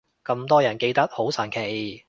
[0.23, 1.99] 咁多人記得，好神奇